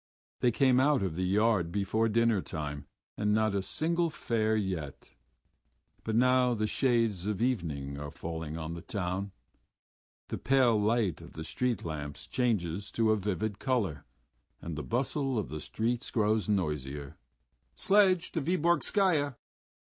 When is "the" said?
1.13-1.27, 6.55-6.65, 8.73-8.81, 10.29-10.39, 11.33-11.43, 14.75-14.81, 15.49-15.61